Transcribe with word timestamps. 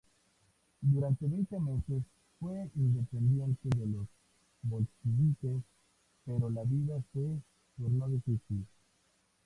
Durante 0.81 1.27
veinte 1.27 1.59
meses 1.59 2.01
fue 2.39 2.67
independiente 2.75 3.69
de 3.77 3.85
los 3.85 4.07
bolcheviques, 4.63 5.61
pero 6.25 6.49
la 6.49 6.63
vida 6.63 7.03
se 7.13 7.39
tornó 7.77 8.07
difícil. 8.09 8.65